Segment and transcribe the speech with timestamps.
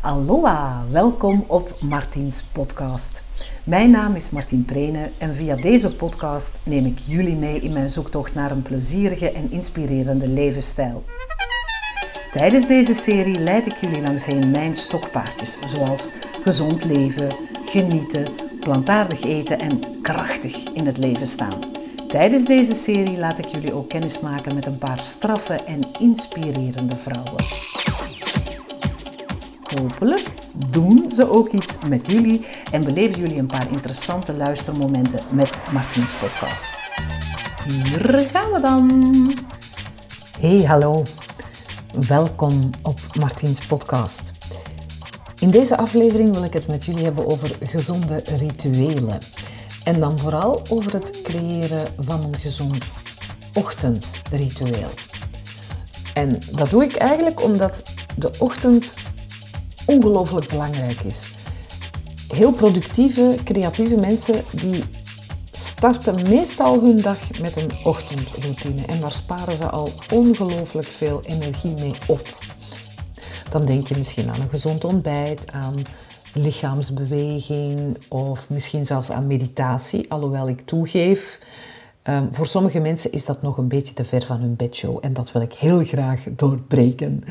[0.00, 3.24] Aloha, welkom op Martiens podcast.
[3.64, 7.90] Mijn naam is Martien Prene en via deze podcast neem ik jullie mee in mijn
[7.90, 11.04] zoektocht naar een plezierige en inspirerende levensstijl.
[12.30, 16.10] Tijdens deze serie leid ik jullie langsheen mijn stokpaardjes, zoals
[16.42, 17.28] gezond leven,
[17.64, 18.24] genieten,
[18.60, 21.58] plantaardig eten en krachtig in het leven staan.
[22.08, 26.96] Tijdens deze serie laat ik jullie ook kennis maken met een paar straffe en inspirerende
[26.96, 27.44] vrouwen.
[29.76, 30.28] Hopelijk
[30.70, 36.12] doen ze ook iets met jullie en beleven jullie een paar interessante luistermomenten met Martiens
[36.12, 36.70] podcast.
[37.66, 39.12] Hier gaan we dan.
[40.40, 41.02] Hey, hallo.
[42.08, 44.32] Welkom op Martiens podcast.
[45.38, 49.18] In deze aflevering wil ik het met jullie hebben over gezonde rituelen.
[49.84, 52.84] En dan vooral over het creëren van een gezond
[53.54, 54.90] ochtendritueel.
[56.14, 57.82] En dat doe ik eigenlijk omdat
[58.16, 58.94] de ochtend
[59.88, 61.30] ongelooflijk belangrijk is.
[62.28, 64.84] Heel productieve, creatieve mensen die
[65.52, 71.74] starten meestal hun dag met een ochtendroutine en daar sparen ze al ongelooflijk veel energie
[71.80, 72.38] mee op.
[73.50, 75.82] Dan denk je misschien aan een gezond ontbijt, aan
[76.34, 81.38] lichaamsbeweging of misschien zelfs aan meditatie, alhoewel ik toegeef
[82.08, 85.12] Ehm, voor sommige mensen is dat nog een beetje te ver van hun bedshow en
[85.12, 87.24] dat wil ik heel graag doorbreken.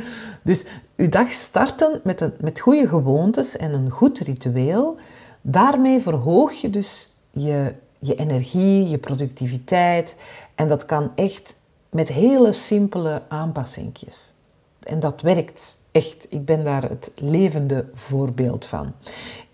[0.43, 4.97] Dus uw dag starten met, een, met goede gewoontes en een goed ritueel,
[5.41, 10.15] daarmee verhoog je dus je, je energie, je productiviteit
[10.55, 11.55] en dat kan echt
[11.89, 14.33] met hele simpele aanpassingjes.
[14.79, 16.25] En dat werkt echt.
[16.29, 18.93] Ik ben daar het levende voorbeeld van.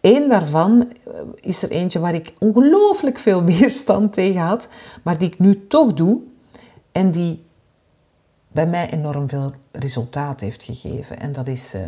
[0.03, 4.67] Eén daarvan eh, is er eentje waar ik ongelooflijk veel weerstand tegen had,
[5.03, 6.21] maar die ik nu toch doe
[6.91, 7.45] en die
[8.47, 11.19] bij mij enorm veel resultaat heeft gegeven.
[11.19, 11.81] En dat is uh,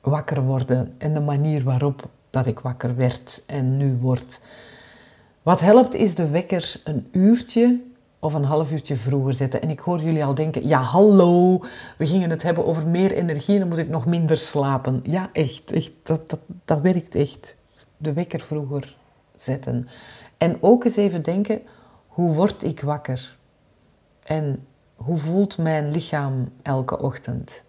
[0.00, 4.40] wakker worden en de manier waarop dat ik wakker werd en nu word.
[5.42, 7.80] Wat helpt is de wekker een uurtje
[8.22, 9.62] of een half uurtje vroeger zetten.
[9.62, 11.58] En ik hoor jullie al denken, ja hallo,
[11.98, 15.00] we gingen het hebben over meer energie en dan moet ik nog minder slapen.
[15.04, 17.56] Ja, echt, echt dat, dat, dat werkt echt.
[17.96, 18.96] De wekker vroeger
[19.36, 19.88] zetten.
[20.38, 21.62] En ook eens even denken,
[22.06, 23.36] hoe word ik wakker?
[24.22, 24.66] En
[24.96, 27.62] hoe voelt mijn lichaam elke ochtend?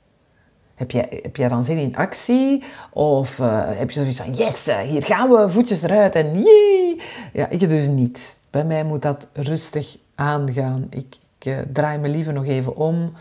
[0.75, 2.63] Heb jij, heb jij dan zin in actie?
[2.91, 7.01] Of uh, heb je zoiets van, yes, eh, hier gaan we, voetjes eruit en jee!
[7.33, 8.35] Ja, ik dus niet.
[8.49, 10.87] Bij mij moet dat rustig aangaan.
[10.89, 13.13] Ik, uh, draai me liever nog even om.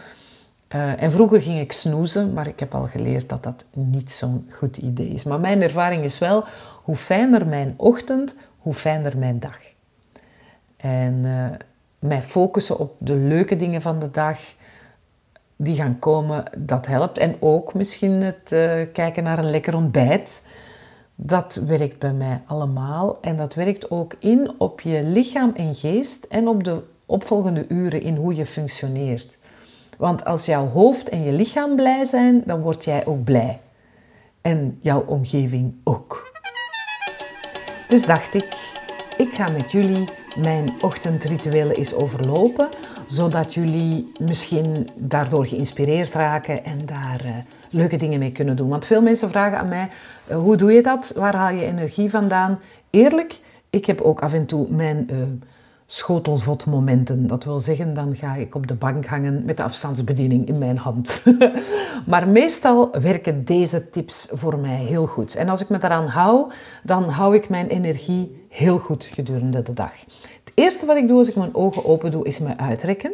[0.75, 4.49] Uh, en vroeger ging ik snoezen, maar ik heb al geleerd dat dat niet zo'n
[4.51, 5.25] goed idee is.
[5.25, 6.45] Maar mijn ervaring is wel,
[6.83, 9.59] hoe fijner mijn ochtend, hoe fijner mijn dag.
[10.77, 11.47] En uh,
[11.99, 14.39] mij focussen op de leuke dingen van de dag,
[15.57, 17.19] die gaan komen, dat helpt.
[17.19, 18.49] En ook misschien het
[18.93, 20.43] kijken naar een lekker ontbijt
[21.25, 26.25] dat werkt bij mij allemaal en dat werkt ook in op je lichaam en geest
[26.25, 29.39] en op de opvolgende uren in hoe je functioneert.
[29.99, 33.61] Want als jouw hoofd en je lichaam blij zijn, dan word jij ook blij.
[34.41, 36.31] En jouw omgeving ook.
[37.89, 38.81] Dus dacht ik,
[39.17, 40.05] ik ga met jullie
[40.39, 42.69] mijn ochtendrituelen eens overlopen,
[43.07, 47.31] zodat jullie misschien daardoor geïnspireerd raken en daar uh,
[47.73, 48.69] leuke dingen mee kunnen doen.
[48.69, 49.89] Want veel mensen vragen aan mij,
[50.31, 51.13] uh, hoe doe je dat?
[51.15, 52.59] Waar haal je energie vandaan?
[52.91, 53.41] Eerlijk,
[53.71, 55.17] ik heb ook af en toe mijn uh,
[55.87, 57.27] schotelvotmomenten.
[57.27, 60.77] Dat wil zeggen, dan ga ik op de bank hangen met de afstandsbediening in mijn
[60.77, 61.23] hand.
[62.11, 65.35] maar meestal werken deze tips voor mij heel goed.
[65.35, 69.73] En als ik me daaraan hou, dan hou ik mijn energie heel goed gedurende de
[69.73, 69.93] dag.
[70.45, 73.13] Het eerste wat ik doe als ik mijn ogen open doe, is me uitrekken.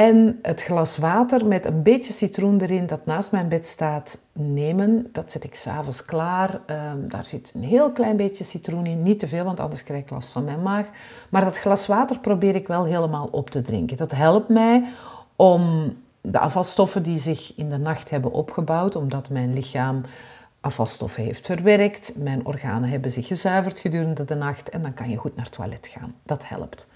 [0.00, 5.08] En het glas water met een beetje citroen erin dat naast mijn bed staat nemen.
[5.12, 6.60] Dat zet ik s'avonds klaar.
[6.66, 9.02] Um, daar zit een heel klein beetje citroen in.
[9.02, 10.86] Niet te veel, want anders krijg ik last van mijn maag.
[11.28, 13.96] Maar dat glas water probeer ik wel helemaal op te drinken.
[13.96, 14.84] Dat helpt mij
[15.36, 20.02] om de afvalstoffen die zich in de nacht hebben opgebouwd, omdat mijn lichaam
[20.60, 22.12] afvalstoffen heeft verwerkt.
[22.16, 25.54] Mijn organen hebben zich gezuiverd gedurende de nacht en dan kan je goed naar het
[25.54, 26.14] toilet gaan.
[26.22, 26.88] Dat helpt.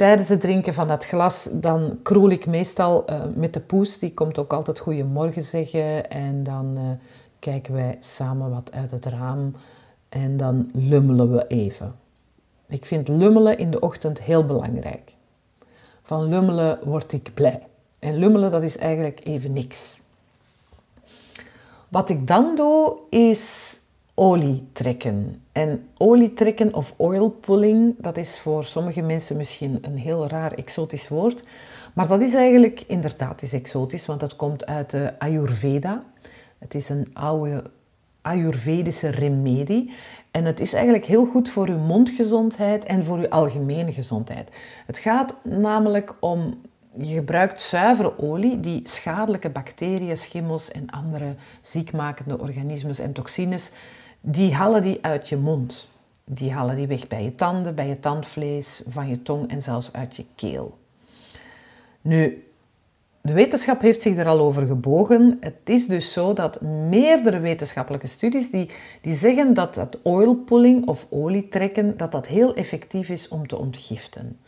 [0.00, 3.98] Tijdens het drinken van dat glas, dan kroel ik meestal uh, met de poes.
[3.98, 6.10] Die komt ook altijd goeiemorgen zeggen.
[6.10, 6.90] En dan uh,
[7.38, 9.54] kijken wij samen wat uit het raam.
[10.08, 11.94] En dan lummelen we even.
[12.68, 15.14] Ik vind lummelen in de ochtend heel belangrijk.
[16.02, 17.66] Van lummelen word ik blij.
[17.98, 20.00] En lummelen, dat is eigenlijk even niks.
[21.88, 23.76] Wat ik dan doe, is
[24.14, 25.42] olie trekken.
[25.60, 30.52] En olie trekken of oil pulling, dat is voor sommige mensen misschien een heel raar
[30.52, 31.42] exotisch woord.
[31.94, 36.04] Maar dat is eigenlijk inderdaad is exotisch, want dat komt uit de Ayurveda.
[36.58, 37.62] Het is een oude
[38.22, 39.92] Ayurvedische remedie.
[40.30, 44.50] En het is eigenlijk heel goed voor uw mondgezondheid en voor uw algemene gezondheid.
[44.86, 46.60] Het gaat namelijk om,
[46.96, 53.72] je gebruikt zuivere olie die schadelijke bacteriën, schimmels en andere ziekmakende organismes en toxines,
[54.20, 55.88] die halen die uit je mond.
[56.24, 59.92] Die halen die weg bij je tanden, bij je tandvlees, van je tong en zelfs
[59.92, 60.78] uit je keel.
[62.00, 62.44] Nu,
[63.20, 65.36] de wetenschap heeft zich er al over gebogen.
[65.40, 68.70] Het is dus zo dat meerdere wetenschappelijke studies die,
[69.00, 74.38] die zeggen dat dat oilpulling of olietrekken dat dat heel effectief is om te ontgiften.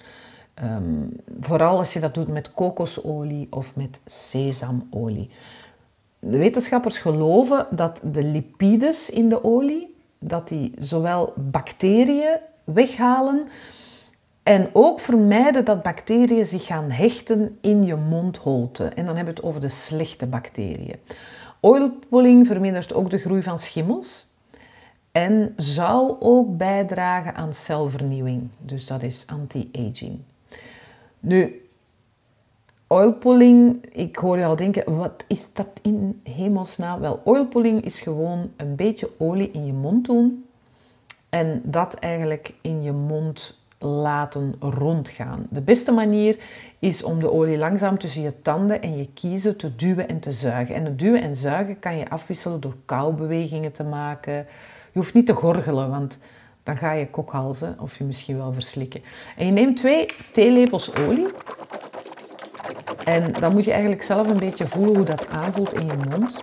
[0.54, 1.06] Ehm,
[1.40, 5.30] vooral als je dat doet met kokosolie of met sesamolie.
[6.24, 13.46] De wetenschappers geloven dat de lipides in de olie, dat die zowel bacteriën weghalen,
[14.42, 18.84] en ook vermijden dat bacteriën zich gaan hechten in je mondholte.
[18.84, 20.96] En dan hebben we het over de slechte bacteriën.
[21.60, 24.26] Oilpulling vermindert ook de groei van schimmels.
[25.12, 28.48] En zou ook bijdragen aan celvernieuwing.
[28.58, 30.18] Dus dat is anti-aging.
[31.20, 31.61] Nu,
[32.92, 37.00] oilpulling, ik hoor je al denken, wat is dat in hemelsnaam?
[37.00, 40.46] Wel, oilpulling is gewoon een beetje olie in je mond doen.
[41.28, 45.46] En dat eigenlijk in je mond laten rondgaan.
[45.50, 46.36] De beste manier
[46.78, 50.32] is om de olie langzaam tussen je tanden en je kiezen te duwen en te
[50.32, 50.74] zuigen.
[50.74, 54.34] En het duwen en zuigen kan je afwisselen door koubewegingen te maken.
[54.92, 56.18] Je hoeft niet te gorgelen, want
[56.62, 59.02] dan ga je kokhalzen of je misschien wel verslikken.
[59.36, 61.28] En je neemt twee theelepels olie.
[63.04, 66.42] En dan moet je eigenlijk zelf een beetje voelen hoe dat aanvoelt in je mond.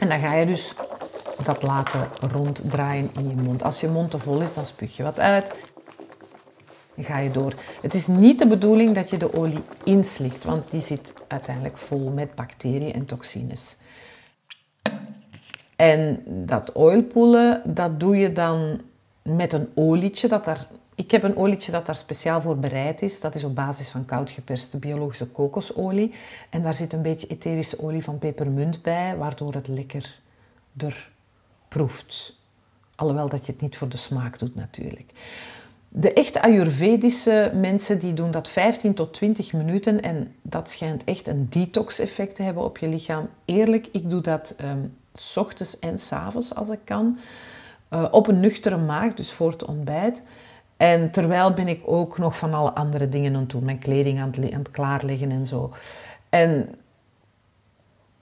[0.00, 0.74] En dan ga je dus
[1.44, 3.62] dat laten ronddraaien in je mond.
[3.62, 5.52] Als je mond te vol is, dan spuug je wat uit.
[6.94, 7.54] Dan ga je door.
[7.82, 12.10] Het is niet de bedoeling dat je de olie inslikt, want die zit uiteindelijk vol
[12.10, 13.76] met bacteriën en toxines.
[15.76, 18.80] En dat oilpoelen, dat doe je dan
[19.22, 23.20] met een olietje dat daar ik heb een olietje dat daar speciaal voor bereid is.
[23.20, 26.14] Dat is op basis van koud geperste biologische kokosolie.
[26.50, 30.18] En daar zit een beetje etherische olie van pepermunt bij, waardoor het lekker
[30.76, 31.10] er
[31.68, 32.40] proeft.
[32.94, 35.12] Alhoewel dat je het niet voor de smaak doet natuurlijk.
[35.88, 41.26] De echte Ayurvedische mensen die doen dat 15 tot 20 minuten en dat schijnt echt
[41.26, 43.28] een detox-effect te hebben op je lichaam.
[43.44, 47.18] Eerlijk, ik doe dat um, s ochtends en s avonds als ik kan.
[47.90, 50.22] Uh, op een nuchtere maag, dus voor het ontbijt.
[50.82, 54.20] En terwijl ben ik ook nog van alle andere dingen aan het doen, mijn kleding
[54.20, 55.72] aan het, aan het klaarleggen en zo.
[56.28, 56.74] En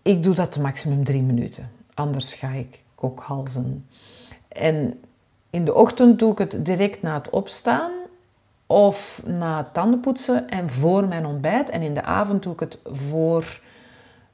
[0.03, 1.71] ik doe dat maximum drie minuten.
[1.95, 3.87] Anders ga ik kokhalzen.
[4.49, 5.01] En
[5.51, 7.93] in de ochtend doe ik het direct na het opstaan
[8.67, 11.71] of na het tandenpoetsen en voor mijn ontbijt.
[11.71, 13.61] En in de avond doe ik het voor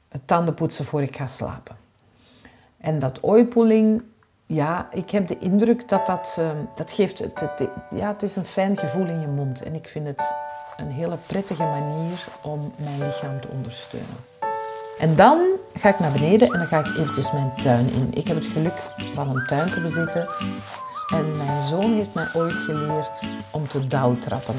[0.07, 1.75] het tandenpoetsen voor ik ga slapen.
[2.77, 4.03] En dat oipoling,
[4.47, 8.35] ja, ik heb de indruk dat dat, uh, dat geeft, het, het, ja, het is
[8.35, 9.63] een fijn gevoel in je mond.
[9.63, 10.33] En ik vind het
[10.77, 14.17] een hele prettige manier om mijn lichaam te ondersteunen.
[14.99, 15.39] En dan
[15.73, 18.13] ga ik naar beneden en dan ga ik eventjes mijn tuin in.
[18.13, 18.81] Ik heb het geluk
[19.13, 20.27] van een tuin te bezitten.
[21.13, 23.21] En mijn zoon heeft mij ooit geleerd
[23.51, 24.55] om te douwtrappen.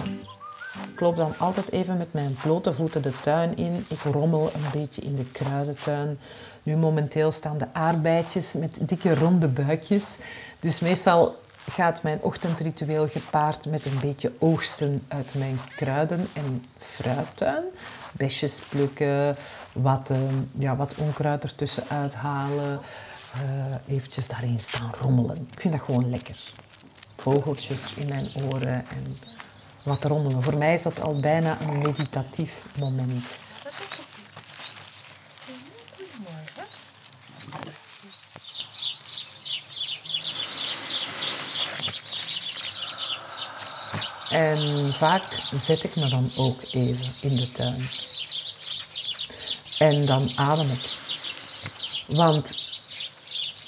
[0.93, 3.87] Ik loop dan altijd even met mijn blote voeten de tuin in.
[3.89, 6.19] Ik rommel een beetje in de kruidentuin.
[6.63, 10.19] Nu momenteel staan de aardbeidjes met dikke ronde buikjes.
[10.61, 11.37] Dus meestal
[11.71, 17.65] gaat mijn ochtendritueel gepaard met een beetje oogsten uit mijn kruiden- en fruittuin.
[18.13, 19.37] Besjes plukken,
[19.73, 20.19] wat, uh,
[20.59, 22.81] ja, wat onkruid ertussen uithalen.
[23.35, 25.37] Uh, eventjes daarin staan rommelen.
[25.53, 26.37] Ik vind dat gewoon lekker.
[27.17, 29.17] Vogeltjes in mijn oren en
[29.89, 30.43] wat rommelen.
[30.43, 33.25] Voor mij is dat al bijna een meditatief moment.
[44.31, 45.23] En vaak
[45.65, 47.89] zet ik me dan ook even in de tuin.
[49.79, 50.97] En dan adem ik.
[52.07, 52.71] Want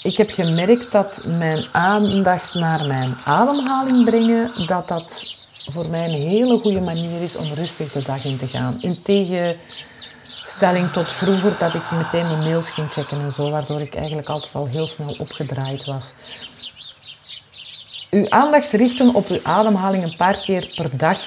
[0.02, 5.29] ik heb gemerkt dat mijn aandacht naar mijn ademhaling brengen, dat dat
[5.72, 8.78] voor mij een hele goede manier is om rustig de dag in te gaan.
[8.80, 13.94] In tegenstelling tot vroeger dat ik meteen mijn mails ging checken en zo, waardoor ik
[13.94, 16.12] eigenlijk altijd al heel snel opgedraaid was.
[18.10, 21.18] Uw aandacht richten op uw ademhaling een paar keer per dag,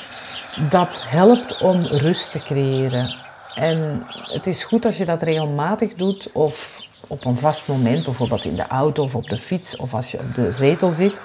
[0.70, 3.16] dat helpt om rust te creëren.
[3.56, 8.46] En het is goed als je dat regelmatig doet of op een vast moment, bijvoorbeeld
[8.46, 11.22] in de auto of op de fiets of als je op de zetel zit.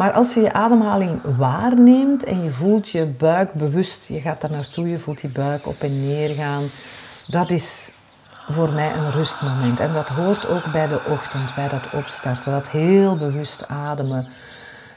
[0.00, 4.50] Maar als je je ademhaling waarneemt en je voelt je buik bewust, je gaat daar
[4.50, 6.62] naartoe, je voelt die buik op en neer gaan,
[7.26, 7.92] dat is
[8.48, 9.80] voor mij een rustmoment.
[9.80, 14.28] En dat hoort ook bij de ochtend, bij dat opstarten, dat heel bewust ademen.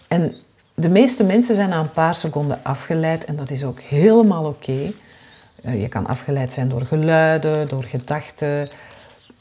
[0.08, 0.36] En
[0.74, 4.92] de meeste mensen zijn na een paar seconden afgeleid en dat is ook helemaal oké.
[5.64, 8.68] Eh, je kan afgeleid zijn door geluiden, door gedachten.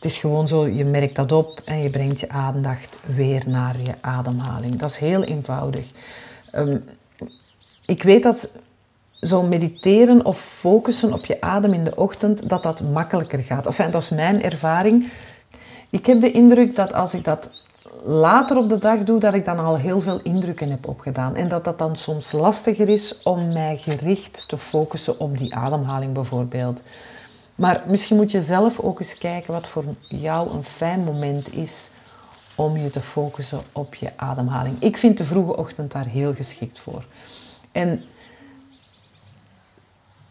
[0.02, 3.76] Het is gewoon zo, je merkt dat op en je brengt je aandacht weer naar
[3.82, 4.76] je ademhaling.
[4.76, 5.87] Dat is heel eenvoudig.
[6.50, 6.78] Ehm,
[7.87, 8.56] ik weet dat
[9.21, 13.66] zo mediteren of focussen op je adem in de ochtend, dat dat makkelijker gaat.
[13.66, 15.11] Enfin, dat is mijn ervaring.
[15.90, 17.50] Ik heb de indruk dat als ik dat
[18.04, 21.37] later op de dag doe, dat ik dan al heel veel indrukken heb opgedaan.
[21.37, 26.12] En dat dat dan soms lastiger is om mij gericht te focussen op die ademhaling
[26.12, 26.82] bijvoorbeeld.
[27.62, 31.90] Maar misschien moet je zelf ook eens kijken wat voor jou een fijn moment is
[32.54, 34.76] om je te focussen op je ademhaling.
[34.78, 37.04] Ik vind de vroege ochtend daar heel geschikt voor.
[37.73, 38.04] En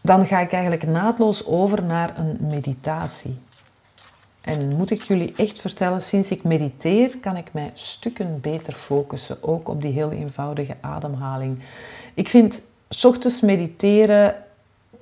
[0.00, 3.38] dan ga ik eigenlijk naadloos over naar een meditatie.
[4.42, 9.42] En moet ik jullie echt vertellen, sinds ik mediteer, kan ik mij stukken beter focussen,
[9.42, 11.58] ook op die heel eenvoudige ademhaling.
[12.14, 14.41] Ik vind s ochtends mediteren,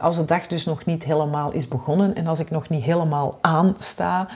[0.01, 3.39] als de dag dus nog niet helemaal is begonnen en als ik nog niet helemaal
[3.41, 4.29] aansta,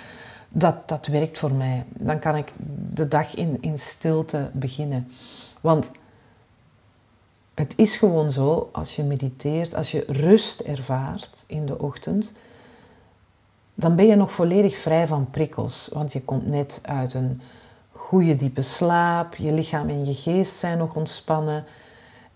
[0.48, 1.84] dat, dat werkt voor mij.
[1.88, 2.52] Dan kan ik
[2.92, 5.12] de dag in, in stilte beginnen.
[5.60, 5.90] Want
[7.54, 12.32] het is gewoon zo, als je mediteert, als je rust ervaart in de ochtend,
[13.74, 15.90] dan ben je nog volledig vrij van prikkels.
[15.92, 17.40] Want je komt net uit een
[17.92, 21.64] goede diepe slaap, je lichaam en je geest zijn nog ontspannen.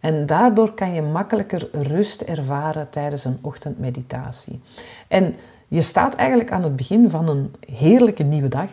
[0.00, 4.60] En daardoor kan je makkelijker rust ervaren tijdens een ochtendmeditatie.
[5.08, 5.34] En
[5.68, 8.70] je staat eigenlijk aan het begin van een heerlijke nieuwe dag.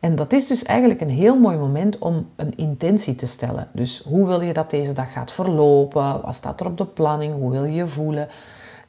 [0.00, 3.68] En dat is dus eigenlijk een heel mooi moment om een intentie te stellen.
[3.72, 6.22] Dus hoe wil je dat deze dag gaat verlopen?
[6.22, 7.34] Wat staat er op de planning?
[7.34, 8.28] Hoe wil je je voelen?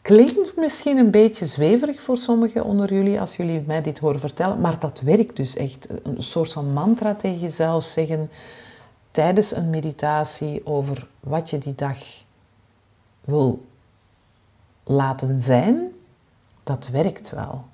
[0.01, 4.61] Klinkt misschien een beetje zweverig voor sommigen onder jullie als jullie mij dit horen vertellen,
[4.61, 5.87] maar dat werkt dus echt.
[6.03, 8.29] Een soort van mantra tegen jezelf zeggen
[9.13, 11.97] tijdens een meditatie over wat je die dag
[13.21, 13.65] wil
[14.83, 15.91] laten zijn,
[16.63, 17.65] dat werkt wel.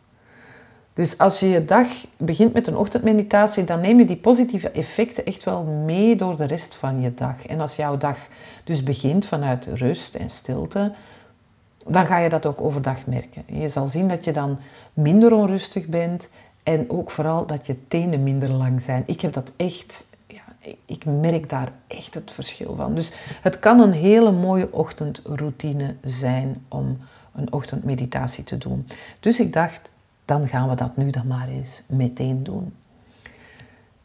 [0.93, 5.25] Dus als je je dag begint met een ochtendmeditatie, dan neem je die positieve effecten
[5.25, 7.45] echt wel mee door de rest van je dag.
[7.45, 8.17] En als jouw dag
[8.63, 10.93] dus begint vanuit rust en stilte,
[11.87, 13.43] dan ga je dat ook overdag merken.
[13.45, 14.59] Je zal zien dat je dan
[14.93, 16.27] minder onrustig bent
[16.63, 19.03] en ook vooral dat je tenen minder lang zijn.
[19.05, 20.05] Ik heb dat echt,
[20.85, 22.95] ik merk daar echt het verschil van.
[22.95, 23.11] Dus
[23.41, 26.97] het kan een hele mooie ochtendroutine zijn om
[27.33, 28.87] een ochtendmeditatie te doen.
[29.19, 29.89] Dus ik dacht,
[30.25, 32.75] dan gaan we dat nu dan maar eens meteen doen.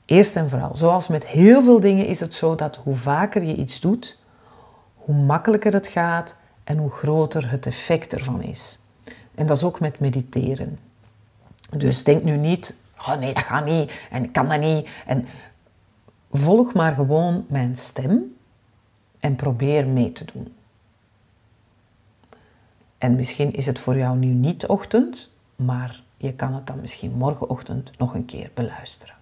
[0.05, 3.57] Eerst en vooral, zoals met heel veel dingen is het zo dat hoe vaker je
[3.57, 4.23] iets doet,
[4.95, 8.79] hoe makkelijker het gaat en hoe groter het effect ervan is.
[9.35, 10.79] En dat is ook met mediteren.
[11.77, 14.89] Dus denk nu niet, oh nee, dat gaat niet en ik kan dat niet.
[15.07, 15.27] En
[16.37, 18.37] volg maar gewoon mijn stem
[19.21, 20.55] en probeer mee te doen.
[22.99, 27.13] En misschien is het voor jou nu niet ochtend, maar je kan het dan misschien
[27.13, 29.15] morgenochtend nog een keer beluisteren.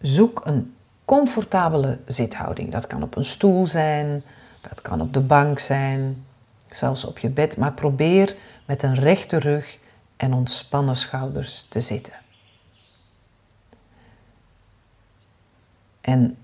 [0.00, 0.74] Zoek een
[1.04, 2.70] comfortabele zithouding.
[2.70, 4.22] Dat kan op een stoel zijn,
[4.60, 6.24] dat kan op de bank zijn,
[6.70, 7.56] zelfs op je bed.
[7.56, 9.78] Maar probeer met een rechte rug
[10.16, 12.21] en ontspannen schouders te zitten.
[16.02, 16.38] En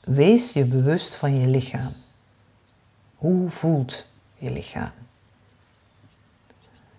[0.00, 1.92] wees je bewust van je lichaam.
[3.16, 4.06] Hoe voelt
[4.38, 4.92] je lichaam?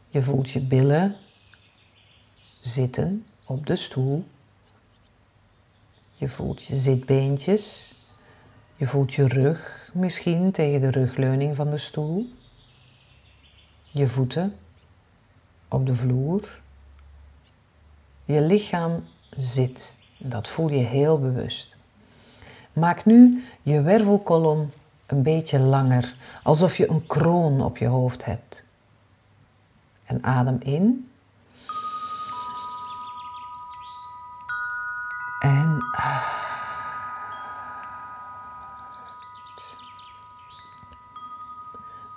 [0.09, 1.17] Je voelt je billen
[2.61, 4.25] zitten op de stoel.
[6.15, 7.95] Je voelt je zitbeentjes.
[8.75, 12.29] Je voelt je rug misschien tegen de rugleuning van de stoel.
[13.91, 14.55] Je voeten
[15.67, 16.61] op de vloer.
[18.25, 19.97] Je lichaam zit.
[20.17, 21.77] Dat voel je heel bewust.
[22.73, 24.69] Maak nu je wervelkolom
[25.05, 28.63] een beetje langer, alsof je een kroon op je hoofd hebt.
[30.05, 31.09] En adem in.
[35.39, 35.79] En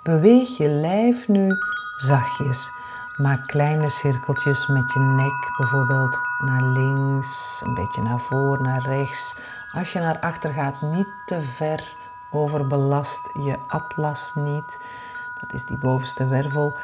[0.05, 1.51] Beweeg je lijf nu
[1.97, 2.69] zachtjes.
[3.17, 9.35] Maak kleine cirkeltjes met je nek, bijvoorbeeld naar links, een beetje naar voor, naar rechts.
[9.71, 11.95] Als je naar achter gaat, niet te ver
[12.31, 14.79] overbelast je atlas niet.
[15.41, 16.77] Dat is die bovenste wervel.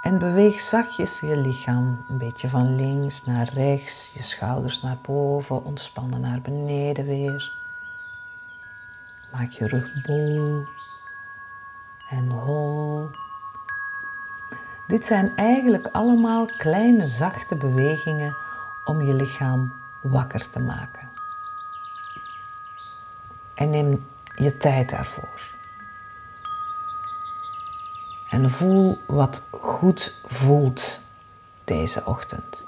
[0.00, 5.64] En beweeg zachtjes je lichaam een beetje van links naar rechts, je schouders naar boven,
[5.64, 7.52] ontspannen naar beneden weer.
[9.32, 10.66] Maak je rug bol
[12.08, 13.10] en hol.
[14.88, 18.36] Dit zijn eigenlijk allemaal kleine zachte bewegingen
[18.84, 21.10] om je lichaam wakker te maken.
[23.54, 25.56] En neem je tijd daarvoor.
[28.30, 31.00] En voel wat goed voelt
[31.64, 32.66] deze ochtend.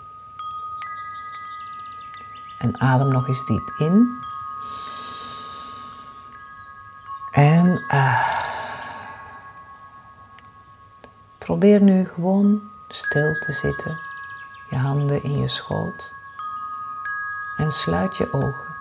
[2.59, 4.19] En adem nog eens diep in.
[7.31, 8.50] En uh,
[11.51, 13.99] probeer nu gewoon stil te zitten,
[14.69, 16.15] je handen in je schoot.
[17.57, 18.75] En sluit je ogen.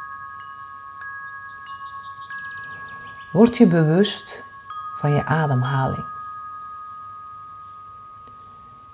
[3.31, 4.43] Word je bewust
[4.95, 6.05] van je ademhaling.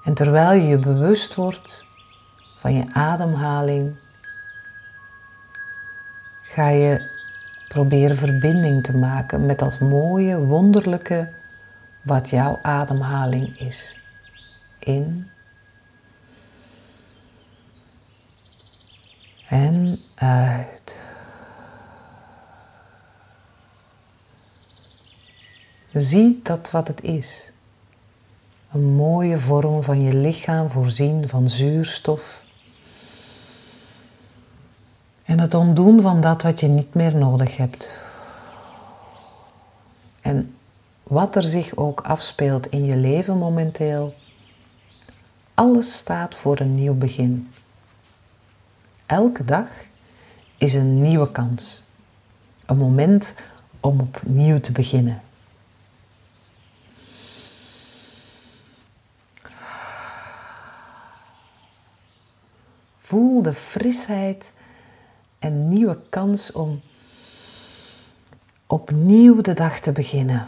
[0.02, 1.88] En terwijl je je bewust wordt
[2.60, 3.96] van je ademhaling,
[6.44, 7.10] ga je
[7.68, 11.34] proberen verbinding te maken met dat mooie, wonderlijke
[12.06, 14.00] wat jouw ademhaling is.
[14.80, 15.30] In
[19.48, 21.00] en uit.
[25.94, 27.52] Zie dat wat het is.
[28.72, 32.44] Een mooie vorm van je lichaam voorzien van zuurstof.
[35.24, 38.00] En het ontdoen van dat wat je niet meer nodig hebt.
[40.22, 40.55] En
[41.08, 44.16] wat er zich ook afspeelt in je leven momenteel,
[45.54, 47.52] alles staat voor een nieuw begin.
[49.06, 49.68] Elke dag
[50.58, 51.84] is een nieuwe kans.
[52.66, 53.36] Een moment
[53.80, 55.22] om opnieuw te beginnen.
[62.98, 64.52] Voel de frisheid
[65.40, 66.82] en nieuwe kans om
[68.68, 70.48] opnieuw de dag te beginnen.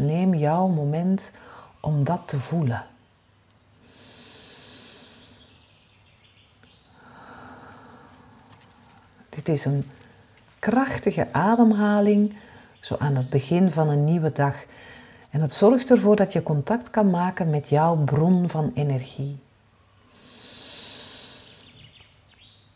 [0.00, 1.30] Neem jouw moment
[1.80, 2.86] om dat te voelen.
[9.28, 9.90] Dit is een
[10.58, 12.36] krachtige ademhaling,
[12.80, 14.54] zo aan het begin van een nieuwe dag.
[15.30, 19.38] En het zorgt ervoor dat je contact kan maken met jouw bron van energie.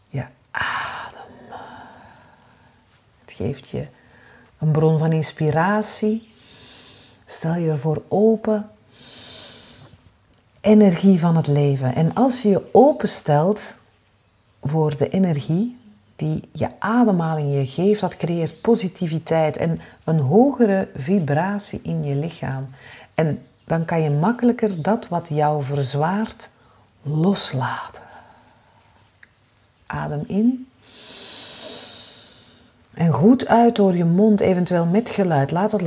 [0.09, 1.59] Je adem.
[3.21, 3.87] Het geeft je
[4.59, 6.34] een bron van inspiratie.
[7.25, 8.71] Stel je ervoor open.
[10.61, 11.95] Energie van het leven.
[11.95, 13.77] En als je je openstelt
[14.63, 15.77] voor de energie
[16.17, 22.69] die je ademhaling je geeft, dat creëert positiviteit en een hogere vibratie in je lichaam.
[23.15, 26.49] En dan kan je makkelijker dat wat jou verzwaart
[27.03, 28.03] loslaten.
[29.87, 30.69] Adem in.
[32.95, 35.51] En goed uit door je mond, eventueel met geluid.
[35.51, 35.83] Laat het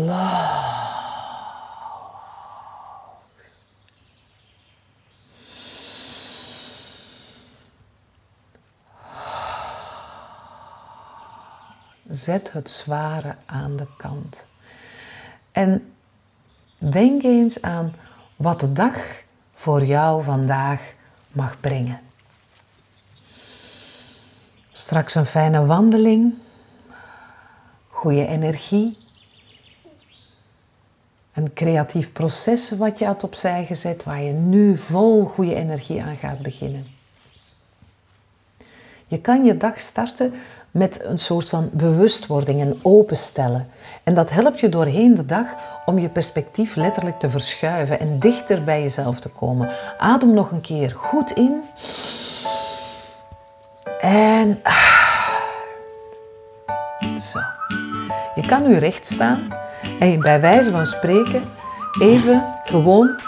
[12.28, 14.46] Zet het zware aan de kant.
[15.52, 15.94] En
[16.78, 17.94] denk eens aan
[18.36, 20.94] wat de dag voor jou vandaag
[21.32, 22.00] mag brengen.
[24.72, 26.34] Straks een fijne wandeling,
[27.90, 28.98] goede energie,
[31.34, 36.18] een creatief proces wat je had opzij gezet, waar je nu vol goede energie aan
[36.18, 36.88] gaat beginnen.
[39.08, 40.34] Je kan je dag starten
[40.72, 43.68] met een soort van bewustwording en openstellen.
[44.04, 45.46] En dat helpt je doorheen de dag
[45.86, 49.70] om je perspectief letterlijk te verschuiven en dichter bij jezelf te komen.
[49.98, 51.62] Adem nog een keer goed in.
[54.00, 54.62] En.
[57.22, 57.40] Zo.
[58.36, 59.48] Je kan nu recht staan
[60.00, 61.44] en bij wijze van spreken
[62.02, 63.22] even gewoon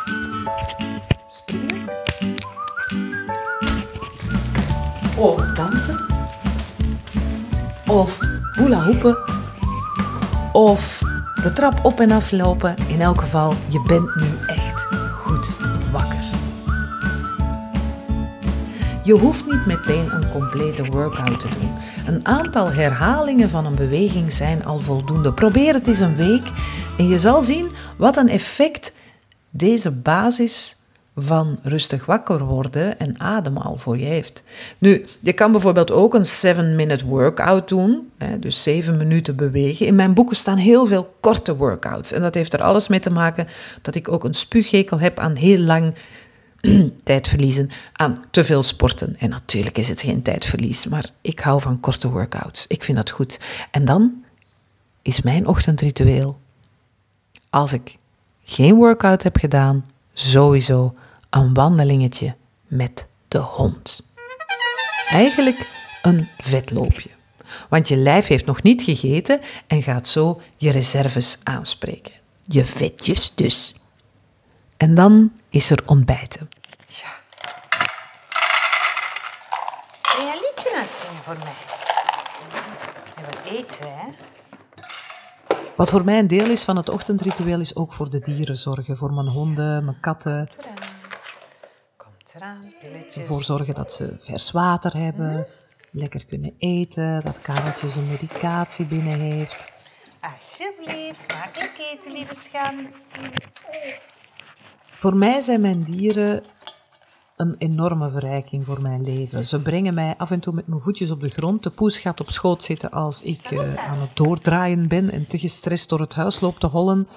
[1.27, 1.89] springen.
[5.17, 6.08] Of dansen
[7.89, 8.19] of
[8.51, 9.17] hula hoepen
[10.53, 11.01] of
[11.43, 12.75] de trap op en af lopen.
[12.87, 15.55] In elk geval, je bent nu echt goed
[15.91, 16.17] wakker.
[19.03, 21.71] Je hoeft niet meteen een complete workout te doen.
[22.07, 25.33] Een aantal herhalingen van een beweging zijn al voldoende.
[25.33, 26.47] Probeer het eens een week
[26.97, 28.93] en je zal zien wat een effect
[29.49, 30.78] deze basis
[31.21, 34.43] van rustig wakker worden en ademhaal voor je heeft.
[34.77, 39.85] Nu, je kan bijvoorbeeld ook een 7-minute workout doen, hè, dus 7 minuten bewegen.
[39.85, 43.09] In mijn boeken staan heel veel korte workouts en dat heeft er alles mee te
[43.09, 43.47] maken
[43.81, 45.93] dat ik ook een spuughekel heb aan heel lang
[47.03, 49.15] tijd verliezen aan te veel sporten.
[49.19, 52.65] En natuurlijk is het geen tijdverlies, maar ik hou van korte workouts.
[52.67, 53.39] Ik vind dat goed.
[53.71, 54.23] En dan
[55.01, 56.39] is mijn ochtendritueel,
[57.49, 57.97] als ik
[58.43, 60.93] geen workout heb gedaan, sowieso
[61.29, 62.35] een wandelingetje
[62.67, 64.07] met de hond.
[65.09, 65.69] Eigenlijk
[66.01, 67.09] een vetloopje.
[67.69, 72.13] Want je lijf heeft nog niet gegeten en gaat zo je reserves aanspreken.
[72.45, 73.75] Je vetjes dus.
[74.77, 76.49] En dan is er ontbijten.
[76.87, 77.09] Ja.
[80.15, 81.53] Ben je een liedje aan het zingen voor mij?
[83.15, 84.07] En wat eten, hè?
[85.75, 88.97] Wat voor mij een deel is van het ochtendritueel is ook voor de dieren zorgen.
[88.97, 90.49] Voor mijn honden, mijn katten.
[92.81, 93.15] Pilletjes.
[93.15, 95.47] Ervoor zorgen dat ze vers water hebben,
[95.91, 99.69] lekker kunnen eten, dat Kareltje zijn medicatie binnen heeft.
[100.21, 102.87] Alsjeblieft, smakelijk eten, lieve schan.
[104.83, 106.43] Voor mij zijn mijn dieren
[107.39, 109.45] een enorme verrijking voor mijn leven.
[109.45, 111.63] Ze brengen mij af en toe met mijn voetjes op de grond.
[111.63, 115.39] De poes gaat op schoot zitten als ik eh, aan het doordraaien ben en te
[115.39, 117.07] gestrest door het huis loop te hollen.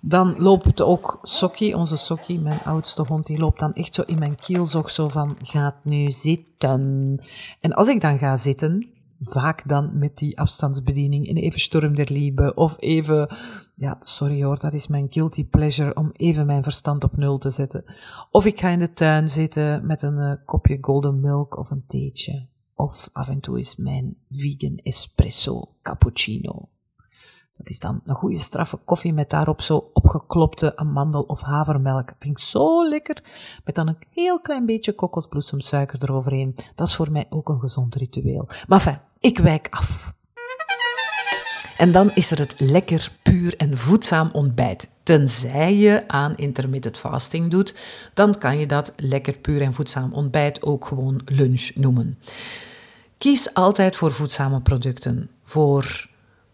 [0.00, 4.18] Dan loopt ook Sokkie, onze Sokkie, mijn oudste hond, die loopt dan echt zo in
[4.18, 7.20] mijn kielzog zo van, gaat nu zitten.
[7.60, 8.88] En als ik dan ga zitten,
[9.20, 13.36] vaak dan met die afstandsbediening en even Sturm der Liebe of even,
[13.74, 17.50] ja, sorry hoor, dat is mijn guilty pleasure om even mijn verstand op nul te
[17.50, 17.84] zetten.
[18.30, 21.84] Of ik ga in de tuin zitten met een eh, kopje golden milk of een
[21.86, 22.46] theetje.
[22.74, 26.68] Of af en toe is mijn vegan espresso cappuccino.
[27.58, 32.12] Dat is dan een goede straffe koffie met daarop zo opgeklopte amandel- of havermelk.
[32.18, 33.22] Vind ik zo lekker.
[33.64, 36.56] Met dan een heel klein beetje kokosbloesemsuiker eroverheen.
[36.74, 38.48] Dat is voor mij ook een gezond ritueel.
[38.68, 40.16] Maar fijn, ik wijk af.
[41.78, 44.90] En dan is er het lekker, puur en voedzaam ontbijt.
[45.02, 47.74] Tenzij je aan intermittent fasting doet,
[48.14, 52.18] dan kan je dat lekker, puur en voedzaam ontbijt ook gewoon lunch noemen.
[53.18, 55.30] Kies altijd voor voedzame producten.
[55.44, 56.08] Voor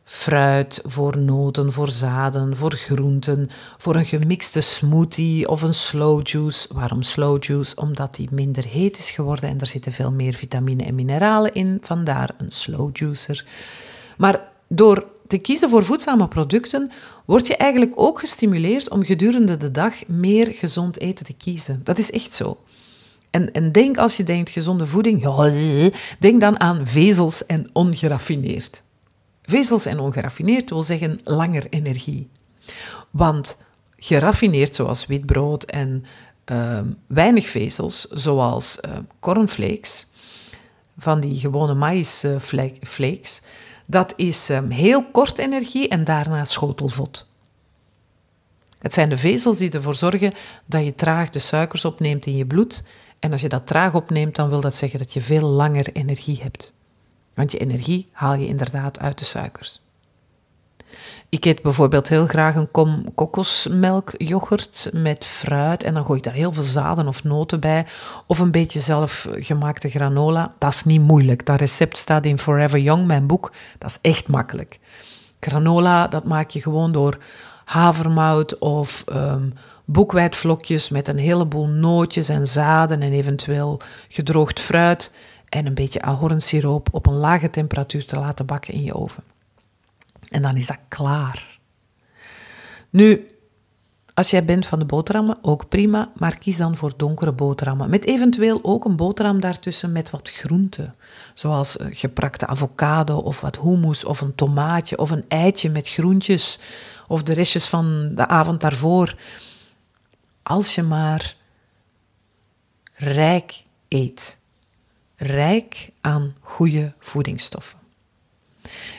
[0.04, 6.68] fruit, voor noten, voor zaden, voor groenten, voor een gemixte smoothie of een slow juice.
[6.74, 7.76] Waarom slow juice?
[7.76, 11.78] Omdat die minder heet is geworden en er zitten veel meer vitamine en mineralen in,
[11.82, 13.46] vandaar een slow juicer.
[14.16, 16.90] Maar door te kiezen voor voedzame producten,
[17.24, 21.80] word je eigenlijk ook gestimuleerd om gedurende de dag meer gezond eten te kiezen.
[21.84, 22.58] Dat is echt zo.
[23.30, 25.26] En, en denk als je denkt gezonde voeding,
[26.18, 28.83] denk dan aan vezels en ongeraffineerd.
[29.46, 32.28] Vezels en ongeraffineerd wil zeggen langer energie.
[33.11, 33.57] Want
[33.96, 36.04] geraffineerd, zoals witbrood en
[36.46, 40.07] uh, weinig vezels, zoals uh, cornflakes,
[40.98, 43.40] van die gewone maïsflakes,
[43.87, 47.26] dat is um, heel kort energie en daarna schotelvot.
[48.78, 50.33] Het zijn de vezels die ervoor zorgen
[50.66, 52.85] dat je traag de suikers opneemt in je bloed.
[53.18, 56.42] En als je dat traag opneemt, dan wil dat zeggen dat je veel langer energie
[56.42, 56.72] hebt.
[57.34, 59.82] Want je energie haal je inderdaad uit de suikers.
[61.28, 66.34] Ik eet bijvoorbeeld heel graag een kom kokosmelkyoghurt met fruit en dan gooi ik daar
[66.34, 67.86] heel veel zaden of noten bij.
[68.26, 70.54] Of een beetje zelfgemaakte granola.
[70.58, 71.46] Dat is niet moeilijk.
[71.46, 73.52] Dat recept staat in Forever Young, mijn boek.
[73.78, 74.78] Dat is echt makkelijk.
[75.40, 77.18] Granola, dat maak je gewoon door
[77.64, 79.52] havermout of um,
[79.84, 85.12] boekwijdvlokjes met een heleboel nootjes en zaden en eventueel gedroogd fruit
[85.54, 89.22] en een beetje ahornsiroop op een lage temperatuur te laten bakken in je oven.
[90.28, 91.58] En dan is dat klaar.
[92.90, 93.26] Nu,
[94.14, 97.90] als jij bent van de boterhammen, ook prima, maar kies dan voor donkere boterhammen.
[97.90, 100.94] Met eventueel ook een boterham daartussen met wat groenten.
[101.34, 106.58] Zoals eh, geprakte avocado of wat hummus of een tomaatje of een eitje met groentjes.
[107.06, 109.16] Of de restjes van de avond daarvoor.
[110.42, 111.36] Als je maar
[112.94, 114.42] rijk eet
[115.26, 117.78] rijk aan goede voedingsstoffen.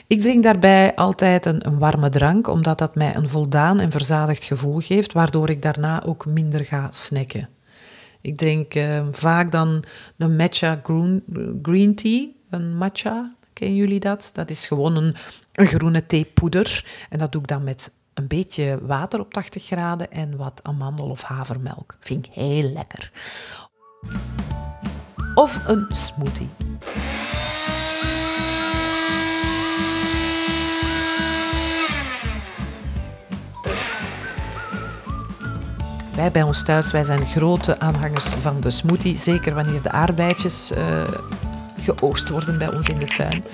[0.06, 4.44] Ik drink daarbij altijd een, een, warme drank, omdat dat mij een voldaan en verzadigd
[4.44, 7.48] gevoel geeft, waardoor ik daarna ook minder ga snacken.
[8.20, 9.84] Ik drink uh, vaak dan
[10.16, 11.22] een matcha green,
[11.62, 14.30] green tea, een matcha, kennen jullie dat?
[14.32, 15.14] Dat is gewoon een,
[15.52, 20.10] een groene theepoeder en dat doe ik dan met een beetje water op 80 graden
[20.10, 21.96] en wat amandel- of havermelk.
[22.00, 23.12] Vind ik heel lekker
[25.36, 26.48] of een smoothie.
[36.14, 39.16] Wij bij ons thuis, wij zijn grote aanhangers van de smoothie.
[39.16, 41.02] Zeker wanneer de aardbeidjes uh,
[41.78, 43.44] geoogst worden bij ons in de tuin.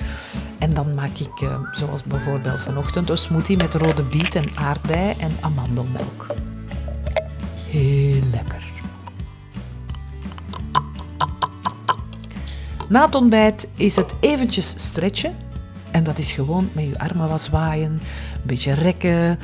[0.59, 5.15] En dan maak ik, uh, zoals bijvoorbeeld vanochtend, een smoothie met rode biet en aardbei
[5.19, 6.27] en amandelmelk.
[7.71, 8.72] Heel lekker.
[12.93, 15.37] Na het ontbijt is het eventjes stretchen.
[15.91, 18.01] En dat is gewoon met je armen wat zwaaien, een
[18.43, 19.39] beetje rekken,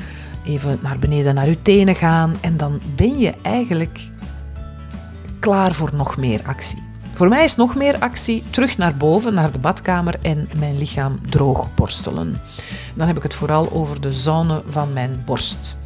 [0.45, 2.35] even naar beneden naar je tenen gaan.
[2.41, 3.99] En dan ben je eigenlijk
[5.39, 6.83] klaar voor nog meer actie.
[7.13, 11.19] Voor mij is nog meer actie terug naar boven, naar de badkamer en mijn lichaam
[11.29, 12.41] droog borstelen.
[12.95, 15.77] Dan heb ik het vooral over de zone van mijn borst.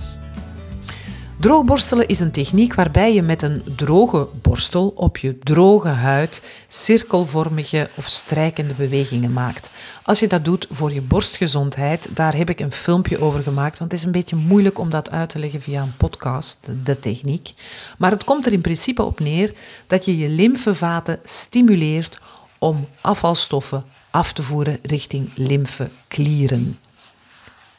[1.43, 7.89] Droogborstelen is een techniek waarbij je met een droge borstel op je droge huid cirkelvormige
[7.95, 9.69] of strijkende bewegingen maakt.
[10.03, 13.91] Als je dat doet voor je borstgezondheid, daar heb ik een filmpje over gemaakt, want
[13.91, 17.53] het is een beetje moeilijk om dat uit te leggen via een podcast, de techniek.
[17.97, 19.53] Maar het komt er in principe op neer
[19.87, 22.17] dat je je lymfevaten stimuleert
[22.57, 26.79] om afvalstoffen af te voeren richting lymfeklieren.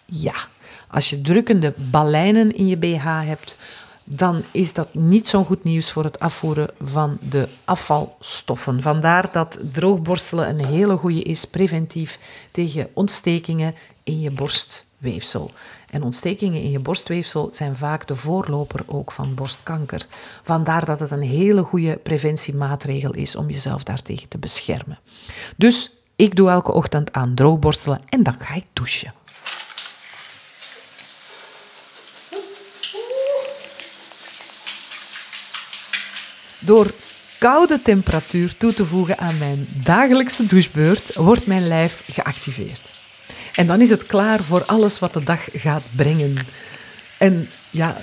[0.06, 0.34] Ja,
[0.88, 3.58] als je drukkende baleinen in je BH hebt,
[4.04, 8.82] dan is dat niet zo'n goed nieuws voor het afvoeren van de afvalstoffen.
[8.82, 12.18] Vandaar dat droogborstelen een hele goede is preventief
[12.50, 15.50] tegen ontstekingen in je borstweefsel.
[15.90, 20.06] En ontstekingen in je borstweefsel zijn vaak de voorloper ook van borstkanker.
[20.42, 24.98] Vandaar dat het een hele goede preventiemaatregel is om jezelf daartegen te beschermen.
[25.56, 29.12] Dus ik doe elke ochtend aan droogborstelen en dan ga ik douchen.
[36.64, 36.94] Door
[37.38, 42.80] koude temperatuur toe te voegen aan mijn dagelijkse douchebeurt, wordt mijn lijf geactiveerd.
[43.54, 46.36] En dan is het klaar voor alles wat de dag gaat brengen.
[47.18, 47.96] En ja,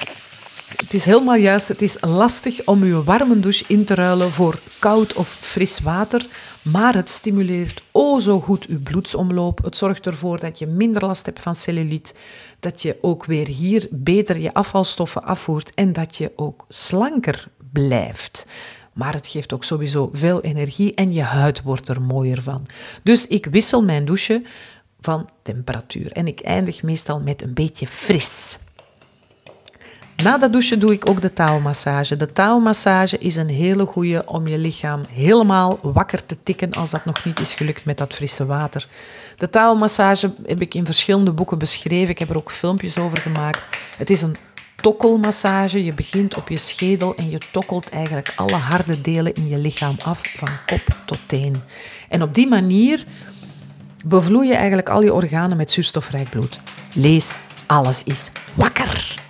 [0.76, 1.68] het is helemaal juist.
[1.68, 6.26] Het is lastig om uw warme douche in te ruilen voor koud of fris water.
[6.64, 9.64] Maar het stimuleert oh zo goed uw bloedsomloop.
[9.64, 12.14] Het zorgt ervoor dat je minder last hebt van cellulite.
[12.60, 15.74] Dat je ook weer hier beter je afvalstoffen afvoert.
[15.74, 18.46] En dat je ook slanker blijft.
[18.94, 22.66] Maar het geeft ook sowieso veel energie en je huid wordt er mooier van.
[23.04, 24.44] Dus ik wissel mijn douche
[25.00, 28.58] van temperatuur en ik eindig meestal met een beetje fris.
[30.24, 32.16] Na dat douchen doe ik ook de taalmassage.
[32.16, 37.06] De taalmassage is een hele goede om je lichaam helemaal wakker te tikken als dat
[37.06, 38.88] nog niet is gelukt met dat frisse water.
[39.38, 42.10] De taalmassage heb ik in verschillende boeken beschreven.
[42.10, 43.78] Ik heb er ook filmpjes over gemaakt.
[43.98, 44.36] Het is een
[44.76, 45.84] tokkelmassage.
[45.84, 49.96] Je begint op je schedel en je tokkelt eigenlijk alle harde delen in je lichaam
[50.04, 51.64] af, van kop tot teen.
[52.10, 53.04] En op die manier
[54.06, 56.60] bevloei je eigenlijk al je organen met zuurstofrijk bloed.
[56.94, 59.21] Lees, alles is wakker.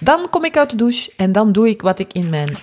[0.00, 2.56] Dan kom ik uit de douche en dan doe ik wat ik in mijn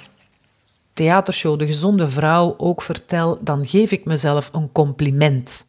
[0.94, 3.38] theatershow De Gezonde Vrouw ook vertel.
[3.42, 5.66] Dan geef ik mezelf een compliment.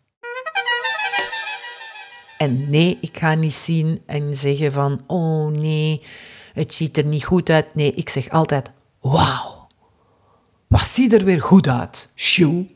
[2.39, 6.03] En nee, ik ga niet zien en zeggen van, oh nee,
[6.53, 7.75] het ziet er niet goed uit.
[7.75, 9.67] Nee, ik zeg altijd, wauw,
[10.67, 12.67] wat ziet er weer goed uit, shoe.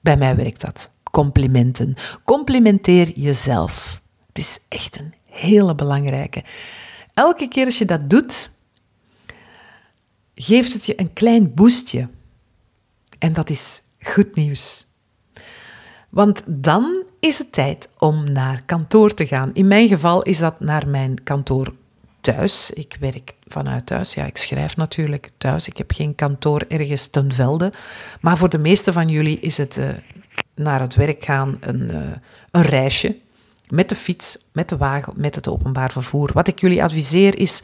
[0.00, 0.90] Bij mij werkt dat.
[1.10, 1.96] Complimenten.
[2.24, 4.02] Complimenteer jezelf.
[4.28, 6.44] Het is echt een hele belangrijke.
[7.16, 8.50] Elke keer als je dat doet,
[10.34, 12.08] geeft het je een klein boostje.
[13.18, 14.86] En dat is goed nieuws.
[16.08, 19.50] Want dan is het tijd om naar kantoor te gaan.
[19.52, 21.74] In mijn geval is dat naar mijn kantoor
[22.20, 22.70] thuis.
[22.70, 24.14] Ik werk vanuit thuis.
[24.14, 25.66] Ja, ik schrijf natuurlijk thuis.
[25.68, 27.72] Ik heb geen kantoor ergens ten velde.
[28.20, 29.88] Maar voor de meeste van jullie is het uh,
[30.54, 32.10] naar het werk gaan een, uh,
[32.50, 33.16] een reisje.
[33.68, 36.30] Met de fiets, met de wagen, met het openbaar vervoer.
[36.32, 37.62] Wat ik jullie adviseer is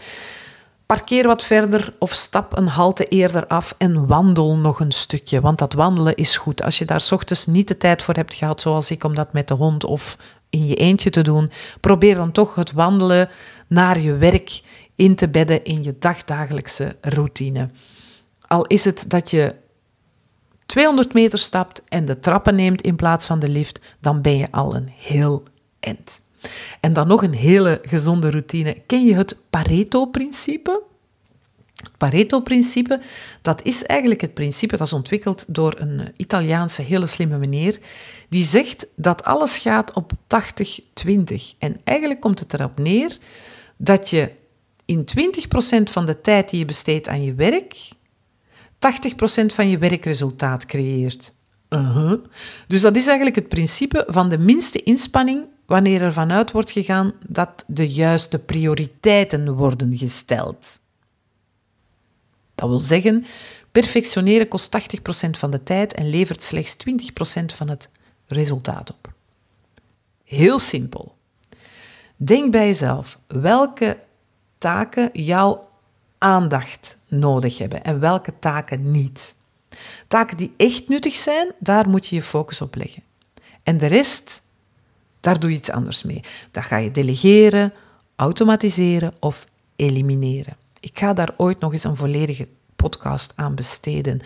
[0.93, 5.41] Parkeer wat verder of stap een halte eerder af en wandel nog een stukje.
[5.41, 6.63] Want dat wandelen is goed.
[6.63, 9.49] Als je daar ochtends niet de tijd voor hebt gehad, zoals ik, om dat met
[9.49, 10.17] de hond of
[10.51, 13.29] in je eentje te doen, probeer dan toch het wandelen
[13.67, 14.61] naar je werk
[14.95, 17.71] in te bedden in je dagdagelijkse routine.
[18.47, 19.55] Al is het dat je
[20.67, 24.51] 200 meter stapt en de trappen neemt in plaats van de lift, dan ben je
[24.51, 25.43] al een heel
[26.81, 28.77] En dan nog een hele gezonde routine.
[28.87, 30.83] Ken je het Pareto-principe?
[31.75, 33.01] Het Pareto-principe,
[33.43, 37.79] dat is eigenlijk het principe dat is ontwikkeld door een Italiaanse hele slimme meneer,
[38.29, 40.17] die zegt dat alles gaat op 80-20.
[41.59, 43.19] En eigenlijk komt het erop neer
[43.77, 44.33] dat je
[44.85, 45.05] in
[45.81, 47.89] 20% van de tijd die je besteedt aan je werk,
[48.73, 51.33] 80% van je werkresultaat creëert.
[51.69, 52.25] Uh -huh.
[52.69, 57.13] Dus dat is eigenlijk het principe van de minste inspanning wanneer er vanuit wordt gegaan
[57.27, 60.79] dat de juiste prioriteiten worden gesteld.
[62.55, 63.25] Dat wil zeggen,
[63.71, 64.79] perfectioneren kost
[65.27, 66.77] 80% van de tijd en levert slechts
[67.41, 67.89] 20% van het
[68.27, 69.13] resultaat op.
[70.25, 71.15] Heel simpel.
[72.17, 73.99] Denk bij jezelf welke
[74.59, 75.69] taken jouw
[76.19, 79.35] aandacht nodig hebben en welke taken niet.
[80.09, 83.03] Taken die echt nuttig zijn, daar moet je je focus op leggen.
[83.63, 84.43] En de rest,
[85.23, 86.21] daar doe je iets anders mee.
[86.51, 87.73] Dat ga je delegeren,
[88.17, 89.45] automatiseren of
[89.77, 90.57] elimineren.
[90.81, 94.21] Ik ga daar ooit nog eens een volledige podcast aan besteden.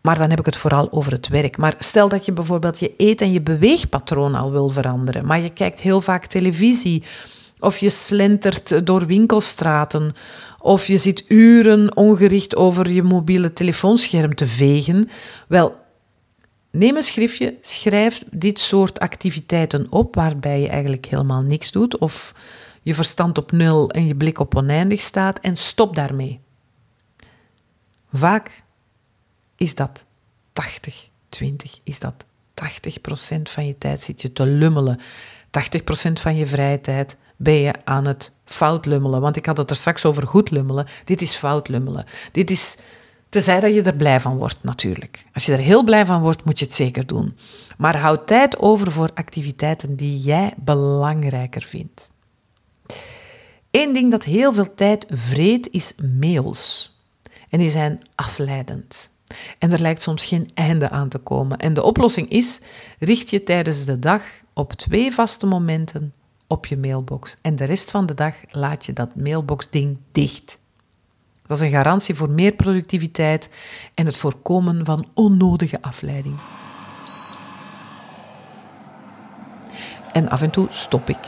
[0.00, 1.56] Maar dan heb ik het vooral over het werk.
[1.56, 5.52] Maar stel dat je bijvoorbeeld je eet- en je beweegpatroon al wil veranderen, maar je
[5.52, 7.02] kijkt heel vaak televisie,
[7.58, 10.12] of je slentert door winkelstraten,
[10.58, 15.08] of je zit uren ongericht over je mobiele telefoonscherm te vegen.
[15.48, 15.79] Wel,
[16.70, 22.34] neem een schriftje, schrijf dit soort activiteiten op waarbij je eigenlijk helemaal niks doet, of
[22.82, 26.40] je verstand op nul en je blik op oneindig staat, en stop daarmee.
[28.12, 28.62] Vaak
[29.56, 30.04] is dat
[30.52, 32.24] 80, 20, is dat
[32.64, 34.98] 80% van je tijd zit je te lummelen.
[34.98, 39.20] 80% van je vrije tijd ben je aan het fout lummelen.
[39.20, 40.86] Want ik had het er straks over goed lummelen.
[41.04, 42.04] Dit is fout lummelen.
[42.32, 42.76] Dit is,
[43.30, 45.24] tenzij dat je er blij van wordt natuurlijk.
[45.32, 47.36] Als je er heel blij van wordt, moet je het zeker doen.
[47.78, 52.10] Maar houd tijd over voor activiteiten die jij belangrijker vindt.
[53.70, 56.94] Eén ding dat heel veel tijd vreet is mails.
[57.48, 59.10] En die zijn afleidend.
[59.58, 61.58] En er lijkt soms geen einde aan te komen.
[61.58, 62.60] En de oplossing is:
[62.98, 66.12] richt je tijdens de dag op twee vaste momenten
[66.46, 67.36] op je mailbox.
[67.42, 70.58] En de rest van de dag laat je dat mailbox-ding dicht.
[71.50, 73.50] Dat is een garantie voor meer productiviteit
[73.94, 76.34] en het voorkomen van onnodige afleiding.
[80.12, 81.18] En af en toe stop ik.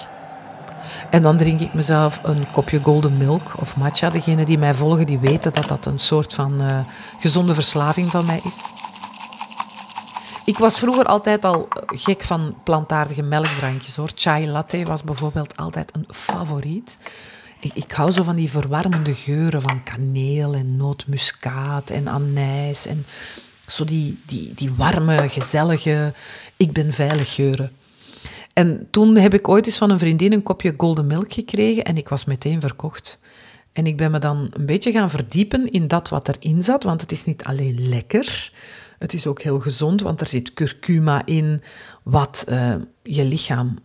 [1.10, 4.10] En dan drink ik mezelf een kopje golden milk of matcha.
[4.10, 6.78] Degenen die mij volgen, die weten dat dat een soort van uh,
[7.20, 8.64] gezonde verslaving van mij is.
[10.44, 14.10] Ik was vroeger altijd al gek van plantaardige melkdrankjes hoor.
[14.14, 16.98] Chai latte was bijvoorbeeld altijd een favoriet.
[17.62, 22.86] Ik, ik hou zo van die verwarmende geuren van kaneel en nootmuskaat en anijs.
[22.86, 23.04] En
[23.66, 26.12] zo die, die, die warme, gezellige,
[26.56, 27.72] ik ben veilig geuren.
[28.52, 31.96] En toen heb ik ooit eens van een vriendin een kopje golden milk gekregen en
[31.96, 33.18] ik was meteen verkocht.
[33.72, 37.00] En ik ben me dan een beetje gaan verdiepen in dat wat erin zat, want
[37.00, 38.52] het is niet alleen lekker,
[38.98, 41.62] het is ook heel gezond, want er zit curcuma in,
[42.02, 43.78] wat uh, je lichaam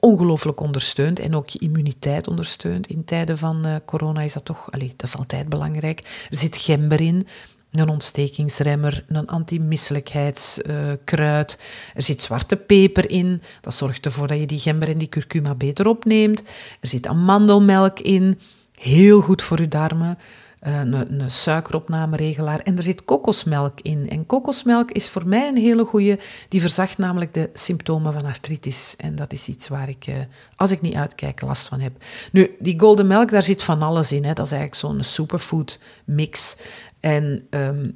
[0.00, 2.86] ongelooflijk ondersteunt en ook je immuniteit ondersteunt.
[2.86, 6.00] In tijden van uh, corona is dat toch, dat is altijd belangrijk.
[6.30, 7.26] Er zit gember in,
[7.70, 11.58] een ontstekingsremmer, een antimisselijkheidskruid.
[11.94, 15.54] er zit zwarte peper in, dat zorgt ervoor dat je die gember en die curcuma
[15.54, 16.42] beter opneemt.
[16.80, 18.38] Er zit amandelmelk in,
[18.72, 20.18] heel goed voor je darmen.
[20.58, 22.60] Eh, een, een suikeropnameregelaar.
[22.60, 24.08] En er zit kokosmelk in.
[24.08, 26.18] En kokosmelk is voor mij een hele goede.
[26.48, 28.94] Die verzacht namelijk de symptomen van artritis.
[28.96, 30.14] En dat is iets waar ik, eh,
[30.56, 31.92] als ik niet uitkijk, last van heb.
[32.32, 34.24] Nu, die golden melk, daar zit van alles in.
[34.24, 34.32] Hè.
[34.32, 36.56] Dat is eigenlijk zo'n superfood mix.
[37.00, 37.90] En ehm,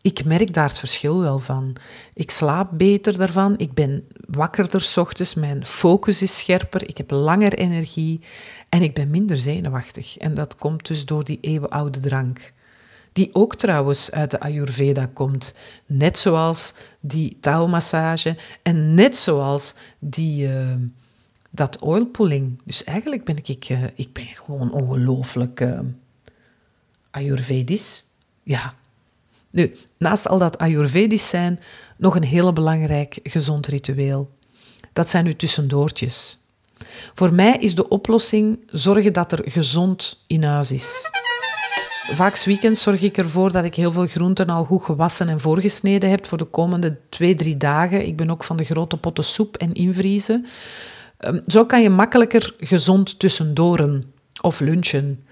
[0.00, 1.76] ik merk daar het verschil wel van.
[2.14, 3.54] Ik slaap beter daarvan.
[3.56, 5.34] Ik ben wakkerder ochtends.
[5.34, 6.88] Mijn focus is scherper.
[6.88, 8.20] Ik heb langer energie.
[8.68, 10.18] En ik ben minder zenuwachtig.
[10.18, 12.52] En dat komt dus door die eeuwenoude drank.
[13.12, 15.54] Die ook trouwens uit de Ayurveda komt.
[15.86, 18.36] Net zoals die touwmassage.
[18.62, 20.74] En net zoals die, uh,
[21.50, 22.60] dat oilpulling.
[22.64, 25.80] Dus eigenlijk ben ik, uh, ik ben gewoon ongelooflijk uh,
[27.10, 28.04] Ayurvedisch.
[28.42, 28.74] Ja,
[29.56, 31.58] nu, naast al dat Ayurvedisch zijn,
[31.96, 34.30] nog een heel belangrijk gezond ritueel.
[34.92, 36.38] Dat zijn uw tussendoortjes.
[37.14, 41.10] Voor mij is de oplossing zorgen dat er gezond in huis is.
[42.12, 46.10] Vaak weekends zorg ik ervoor dat ik heel veel groenten al goed gewassen en voorgesneden
[46.10, 48.06] heb voor de komende twee, drie dagen.
[48.06, 50.46] Ik ben ook van de grote potten soep en invriezen.
[51.18, 55.25] Ehm, zo kan je makkelijker gezond tussendoren of lunchen.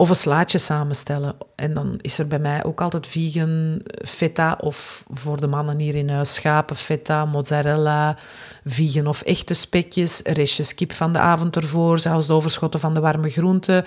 [0.00, 1.34] Of een slaatje samenstellen.
[1.54, 5.94] En dan is er bij mij ook altijd vegan feta of voor de mannen hier
[5.94, 8.16] in huis schapen feta, mozzarella,
[8.64, 13.00] vegan of echte spekjes, restjes kip van de avond ervoor, zelfs de overschotten van de
[13.00, 13.84] warme groenten.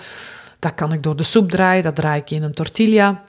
[0.58, 3.22] Dat kan ik door de soep draaien, dat draai ik in een tortilla.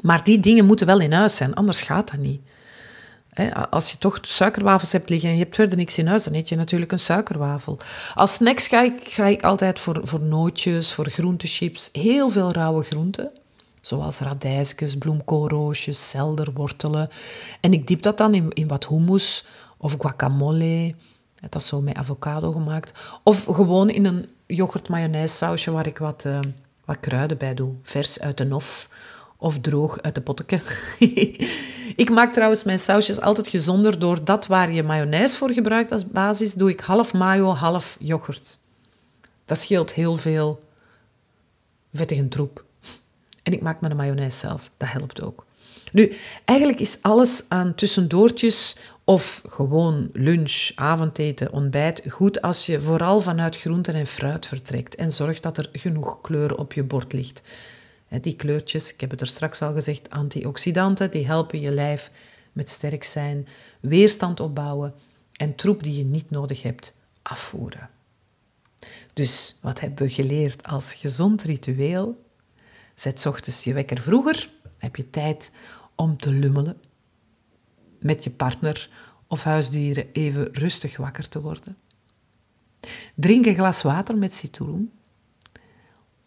[0.00, 2.40] Maar die dingen moeten wel in huis zijn, anders gaat dat niet.
[3.70, 6.48] Als je toch suikerwafels hebt liggen en je hebt verder niks in huis, dan eet
[6.48, 7.78] je natuurlijk een suikerwafel.
[8.14, 12.82] Als snacks ga ik, ga ik altijd voor, voor nootjes, voor groentechips, heel veel rauwe
[12.82, 13.30] groenten.
[13.80, 17.08] Zoals radijsjes, bloemkoolroosjes, selderwortelen.
[17.60, 19.44] En ik diep dat dan in, in wat hummus
[19.76, 20.94] of guacamole.
[21.40, 23.00] Dat is zo met avocado gemaakt.
[23.22, 26.38] Of gewoon in een yoghurt mayonaise sausje waar ik wat, uh,
[26.84, 27.74] wat kruiden bij doe.
[27.82, 28.88] Vers uit de nof
[29.38, 30.60] of droog uit de potteke.
[32.02, 36.10] ik maak trouwens mijn sausjes altijd gezonder door dat waar je mayonaise voor gebruikt als
[36.10, 38.58] basis, doe ik half mayo, half yoghurt.
[39.44, 40.64] Dat scheelt heel veel
[41.92, 42.64] vettige troep.
[43.42, 45.46] En ik maak mijn mayonaise zelf, dat helpt ook.
[45.92, 53.20] Nu, eigenlijk is alles aan tussendoortjes of gewoon lunch, avondeten, ontbijt goed als je vooral
[53.20, 57.40] vanuit groenten en fruit vertrekt en zorgt dat er genoeg kleur op je bord ligt.
[58.08, 62.10] Die kleurtjes, ik heb het er straks al gezegd, antioxidanten, die helpen je lijf
[62.52, 63.46] met sterk zijn,
[63.80, 64.94] weerstand opbouwen
[65.32, 67.90] en troep die je niet nodig hebt afvoeren.
[69.12, 72.16] Dus wat hebben we geleerd als gezond ritueel?
[72.94, 75.50] Zet ochtends je wekker vroeger, heb je tijd
[75.94, 76.80] om te lummelen,
[78.00, 78.90] met je partner
[79.26, 81.76] of huisdieren even rustig wakker te worden.
[83.14, 84.92] Drink een glas water met citroen.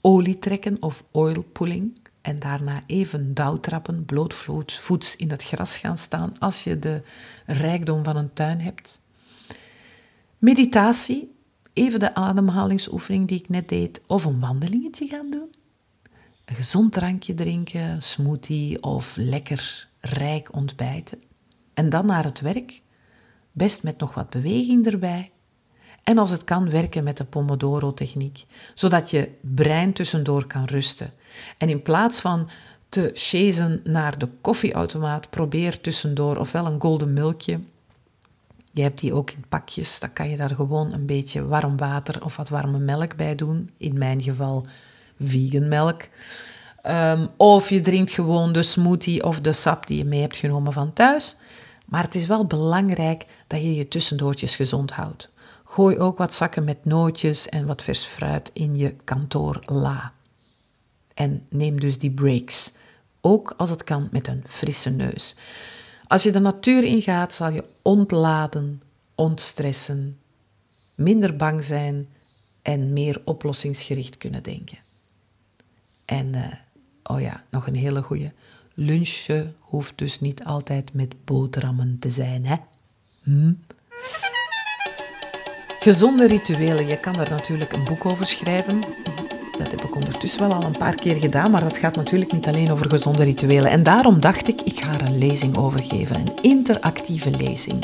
[0.02, 6.40] Olie trekken of oil pulling en daarna even dauwtrappen, blootvoets in het gras gaan staan
[6.40, 7.02] als je de
[7.46, 9.02] rijkdom van een tuin hebt.
[10.38, 11.36] Meditatie,
[11.74, 15.56] even de ademhalingsoefening die ik net deed, of een wandelingetje gaan doen.
[16.46, 21.22] Een gezond drankje drinken, smoothie of lekker rijk ontbijten.
[21.74, 22.82] En dan naar het werk,
[23.52, 25.32] best met nog wat beweging erbij.
[26.10, 31.14] En als het kan, werken met de Pomodoro-techniek, zodat je brein tussendoor kan rusten.
[31.58, 32.50] En in plaats van
[32.90, 37.60] te chasen naar de koffieautomaat, probeer tussendoor ofwel een golden milkje.
[38.72, 42.24] Je hebt die ook in pakjes, dan kan je daar gewoon een beetje warm water
[42.24, 43.70] of wat warme melk bij doen.
[43.78, 44.66] In mijn geval
[45.20, 46.02] vegan melk.
[46.82, 50.74] Ehm, of je drinkt gewoon de smoothie of de sap die je mee hebt genomen
[50.74, 51.36] van thuis.
[51.86, 55.30] Maar het is wel belangrijk dat je je tussendoortjes gezond houdt.
[55.72, 60.14] Gooi ook wat zakken met nootjes en wat vers fruit in je kantoorla.
[61.14, 62.72] En neem dus die breaks,
[63.22, 65.36] ook als het kan met een frisse neus.
[66.08, 68.82] Als je de natuur ingaat, zal je ontladen,
[69.16, 70.20] ontstressen,
[70.96, 72.08] minder bang zijn
[72.62, 74.78] en meer oplossingsgericht kunnen denken.
[76.06, 76.54] En, uh,
[77.04, 78.32] oh ja, nog een hele goeie.
[78.74, 82.56] Lunchen hoeft dus niet altijd met boterhammen te zijn, hè?
[83.24, 83.54] Hm?
[85.80, 88.80] Gezonde rituelen, je kan daar natuurlijk een boek over schrijven.
[89.58, 92.48] Dat heb ik ondertussen wel al een paar keer gedaan, maar dat gaat natuurlijk niet
[92.48, 93.72] alleen over gezonde rituelen.
[93.72, 97.84] En daarom dacht ik, ik ga er een lezing over geven, een interactieve lezing.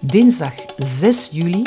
[0.00, 1.62] Dinsdag 6 juli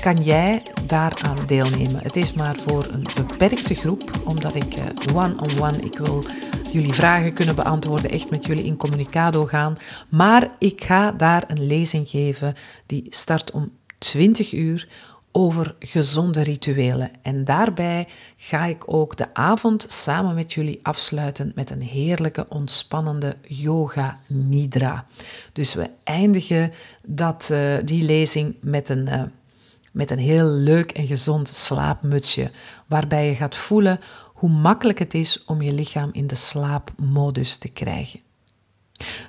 [0.00, 2.02] kan jij daaraan deelnemen.
[2.02, 6.24] Het is maar voor een beperkte groep, omdat ik eh, one-on-one, ik wil
[6.70, 9.76] jullie vragen kunnen beantwoorden, echt met jullie in communicado gaan.
[10.08, 12.54] Maar ik ga daar een lezing geven
[12.86, 13.70] die start om
[14.02, 14.88] 20 uur
[15.32, 17.10] over gezonde rituelen.
[17.22, 23.36] En daarbij ga ik ook de avond samen met jullie afsluiten met een heerlijke, ontspannende
[23.46, 25.06] yoga nidra.
[25.52, 26.72] Dus we eindigen
[27.06, 29.22] dat, uh, die lezing met een, uh,
[29.92, 32.50] met een heel leuk en gezond slaapmutsje,
[32.86, 33.98] waarbij je gaat voelen
[34.34, 38.20] hoe makkelijk het is om je lichaam in de slaapmodus te krijgen.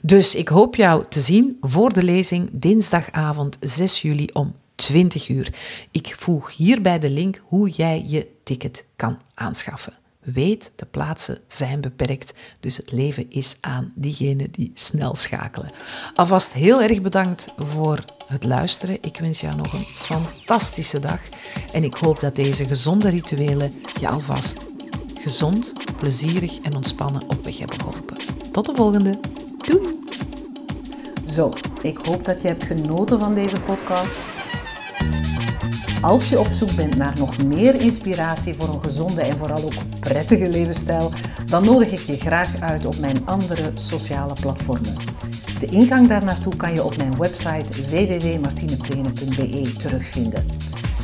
[0.02, 5.54] Dus ik hoop jou te zien voor de lezing dinsdagavond 6 juli om 20 uur.
[5.92, 9.94] Ik voeg hierbij de link hoe jij je ticket kan aanschaffen.
[10.20, 15.72] Weet, de plaatsen zijn beperkt, dus het leven is aan diegenen die snel schakelen.
[16.14, 18.98] Alvast heel erg bedankt voor het luisteren.
[19.02, 21.20] Ik wens jou nog een fantastische dag
[21.72, 24.58] en ik hoop dat deze gezonde rituelen je alvast
[25.24, 28.18] gezond, plezierig en ontspannen op weg hebben geholpen.
[28.52, 29.20] Tot de volgende.
[29.58, 30.00] Doei!
[31.30, 34.20] Zo, ik hoop dat je hebt genoten van deze podcast.
[36.02, 40.00] Als je op zoek bent naar nog meer inspiratie voor een gezonde en vooral ook
[40.00, 41.12] prettige levensstijl,
[41.46, 44.96] dan nodig ik je graag uit op mijn andere sociale platformen.
[45.60, 50.46] De ingang daar naartoe kan je op mijn website www.martineplene.be terugvinden.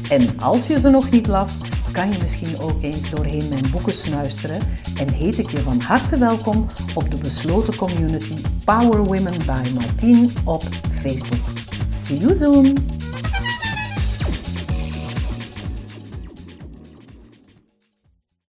[0.09, 1.57] En als je ze nog niet las,
[1.91, 4.59] kan je misschien ook eens doorheen mijn boeken snuisteren
[4.97, 8.35] en heet ik je van harte welkom op de besloten community
[8.65, 11.47] Power Women by Martine op Facebook.
[11.93, 12.98] See you soon!